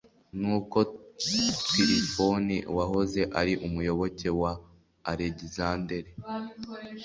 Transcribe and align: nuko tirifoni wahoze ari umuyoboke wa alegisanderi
nuko 0.39 0.77
tirifoni 1.67 2.57
wahoze 2.77 3.21
ari 3.39 3.53
umuyoboke 3.67 4.29
wa 4.41 4.51
alegisanderi 5.11 6.11